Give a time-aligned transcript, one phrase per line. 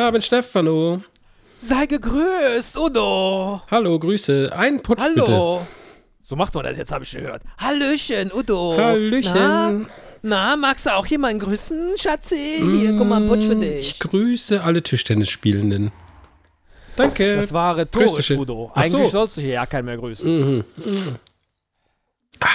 [0.00, 1.02] Na, Abend, Stefano.
[1.58, 3.60] Sei gegrüßt, Udo.
[3.70, 4.50] Hallo, Grüße.
[4.56, 5.58] Ein Putsch Hallo.
[5.58, 5.79] bitte.
[6.30, 7.42] So macht man das jetzt, habe ich gehört.
[7.58, 8.76] Hallöchen, Udo.
[8.78, 9.32] Hallöchen.
[9.34, 9.80] Na,
[10.22, 12.58] na, magst du auch jemanden grüßen, Schatzi?
[12.58, 13.90] Hier, guck mal, ein Putsch für Mm, dich.
[13.90, 15.90] Ich grüße alle Tischtennisspielenden.
[16.94, 17.34] Danke.
[17.34, 18.30] Das war rhetorisch.
[18.30, 18.70] Udo.
[18.76, 18.96] Ach so.
[18.98, 20.56] Eigentlich sollst du hier ja keinen mehr grüßen.
[20.58, 20.64] Mhm.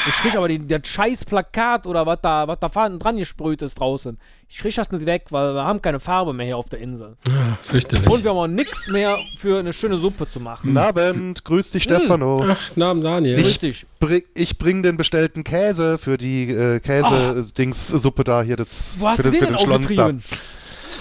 [0.07, 3.62] Ich krieg aber die, das scheiß Plakat oder was da, was da vorne dran gesprüht
[3.62, 4.17] ist draußen.
[4.49, 7.17] Ich krieg das nicht weg, weil wir haben keine Farbe mehr hier auf der Insel.
[7.27, 8.07] Ah, fürchterlich.
[8.07, 10.67] Und wir haben auch nichts mehr für eine schöne Suppe zu machen.
[10.73, 12.43] Guten Abend, grüß dich, Stefano.
[12.49, 13.41] Ach, Namen Daniel.
[13.41, 13.85] Grüß dich.
[13.99, 18.55] Bring, ich bring den bestellten Käse für die äh, Käse-Dings-Suppe da hier.
[18.55, 19.76] Das, Wo hast für du das, den für den da.
[19.76, 20.23] aufgetrieben?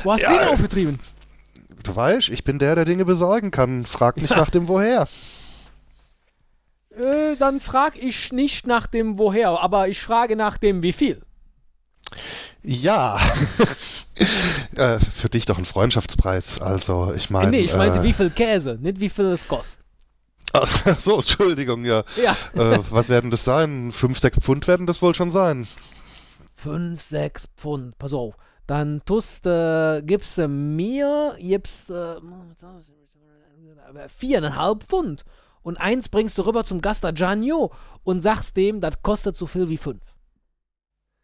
[0.03, 0.39] Wo hast du Ja.
[0.39, 1.01] den aufgetrieben?
[1.83, 3.85] Du weißt, ich bin der, der Dinge besorgen kann.
[3.85, 5.07] Frag nicht nach dem Woher.
[6.99, 11.23] Äh, dann frag ich nicht nach dem Woher, aber ich frage nach dem Wie viel.
[12.63, 13.21] Ja.
[14.77, 16.61] äh, für dich doch ein Freundschaftspreis.
[16.61, 17.51] Also, ich meine.
[17.51, 19.85] nee, ich meinte äh, wie viel Käse, nicht wie viel es kostet.
[20.53, 22.05] Ach so, Entschuldigung, ja.
[22.23, 22.37] Ja.
[22.55, 23.91] äh, was werden das sein?
[23.91, 25.67] Fünf, sechs Pfund werden das wohl schon sein.
[26.55, 28.37] 5, 6 Pfund, pass auf.
[28.67, 32.17] Dann tust, äh, gibst du mir, gibst äh,
[34.09, 35.25] viereinhalb Pfund.
[35.65, 37.53] Und eins bringst du rüber zum Gasta Gianni
[38.05, 40.03] und sagst dem, das kostet so viel wie fünf.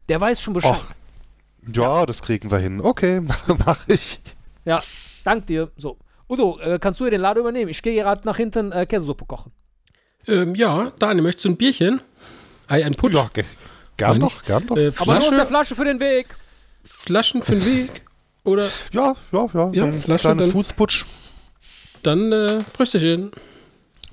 [0.09, 0.81] Der weiß schon Bescheid.
[0.81, 1.75] Och.
[1.77, 2.81] Ja, das kriegen wir hin.
[2.81, 3.21] Okay,
[3.67, 4.19] mach ich.
[5.25, 5.71] Dank dir.
[5.77, 5.99] So.
[6.29, 7.71] Udo, äh, kannst du hier den Laden übernehmen?
[7.71, 9.53] Ich gehe gerade nach hinten äh, Käsesuppe kochen.
[10.27, 12.01] Ähm, ja, Daniel, möchtest du ein Bierchen?
[12.69, 13.15] Ei, ein Putsch?
[13.15, 13.45] Ja, ge
[13.97, 14.77] gern doch, gern doch.
[14.77, 16.35] Äh, Aber nur aus der Flasche, für den Weg.
[16.85, 18.03] Flaschen für den Weg?
[18.45, 19.71] Oder Ja, ja, ja.
[19.73, 21.05] Ja, so ein Flasche kleines dann- Fußputsch.
[22.03, 23.33] dann äh, Brüsterchen.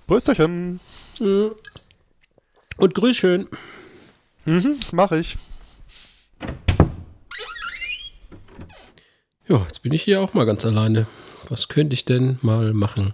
[0.08, 0.80] Brüsterchen.
[1.20, 1.52] Mhm.
[2.78, 3.48] Und grüß schön.
[4.46, 5.38] Mhm, mach ich.
[9.48, 11.08] Ja, jetzt bin ich hier auch mal ganz alleine.
[11.50, 13.14] Was könnte ich denn mal machen?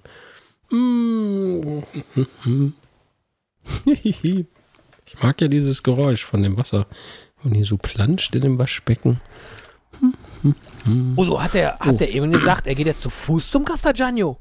[5.06, 6.88] Ich mag ja dieses Geräusch von dem Wasser.
[7.44, 9.20] Und hier so planscht in dem Waschbecken.
[11.16, 14.38] Udo, hat der, hat der eben gesagt, er geht jetzt zu Fuß zum Castagnano?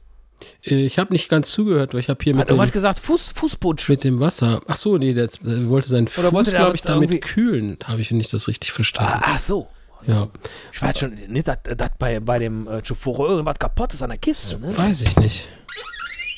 [0.64, 3.32] Äh, Ich habe nicht ganz zugehört, weil ich habe hier mit Hat dem, gesagt, Fuß,
[3.32, 3.88] Fußputsch.
[3.88, 4.60] mit dem Wasser.
[4.66, 5.28] Ach so, nee, der
[5.69, 7.78] wollte seinen Oder Fuß, wollte der glaube ich, damit damit irgendwie- kühlen.
[7.84, 9.12] Habe ich nicht das richtig verstanden.
[9.16, 9.69] Ah, ach so.
[10.04, 10.28] Ja,
[10.72, 14.08] Ich weiß schon nicht, dass dass bei, bei dem äh, Chuforo irgendwas kaputt ist an
[14.10, 14.76] der Kiste, ne?
[14.76, 15.48] weiß ich nicht.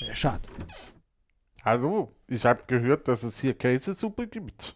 [0.06, 0.42] Ja, schade.
[1.64, 4.74] Hallo, ich habe gehört, dass es hier Käsesuppe gibt.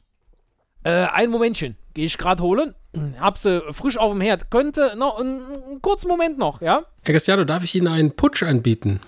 [0.85, 1.77] Äh, ein Momentchen.
[1.93, 2.75] Gehe ich gerade holen.
[3.21, 4.51] Hab sie frisch auf dem Herd.
[4.51, 6.83] Könnte noch einen, einen kurzen Moment noch, ja?
[7.03, 9.01] Herr Gastiano, darf ich Ihnen einen Putsch anbieten?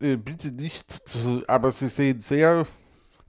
[0.00, 2.66] Äh, bitte nicht, zu, aber sie sehen sehr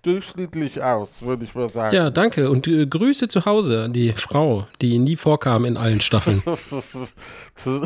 [0.04, 1.96] durchschnittlich aus, würde ich mal sagen.
[1.96, 2.50] Ja, danke.
[2.50, 6.42] Und äh, Grüße zu Hause an die Frau, die nie vorkam in allen Staffeln.
[7.56, 7.84] Zu-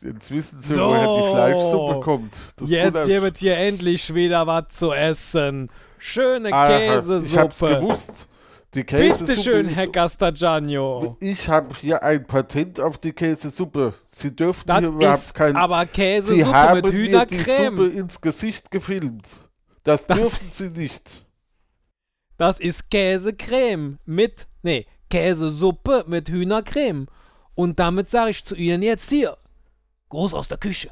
[0.00, 0.80] Jetzt wissen Sie, So.
[0.88, 2.38] woher die Fleischsuppe kommt.
[2.56, 5.68] Das Jetzt wundert- gibt hier endlich wieder was zu essen.
[5.98, 7.26] Schöne Aha, Käsesuppe.
[7.26, 8.28] Ich hab's gewusst.
[8.74, 11.18] Die Käsesuppe Bitte schön, Herr Gastagiano.
[11.20, 13.92] Ich habe hier ein Patent auf die Käsesuppe.
[14.06, 15.56] Sie dürfen das hier überhaupt kein.
[15.56, 17.38] Aber Käsesuppe Sie haben mit Hühnercreme.
[17.38, 19.40] Mir die Suppe ins Gesicht gefilmt.
[19.82, 21.26] Das, das dürfen Sie nicht.
[22.38, 27.08] Das ist Käsecreme mit, nee, Käsesuppe mit Hühnercreme.
[27.54, 29.36] Und damit sage ich zu Ihnen jetzt hier,
[30.08, 30.90] groß aus der Küche.